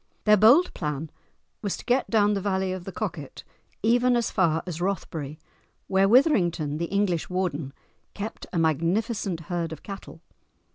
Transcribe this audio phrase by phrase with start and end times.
[0.23, 1.11] Their bold plan
[1.61, 3.43] was to get down the valley of the Coquet
[3.83, 5.37] even as far as Rothbury
[5.85, 7.71] where Withrington, the English warden,
[8.15, 10.23] kept a magnificent herd of cattle.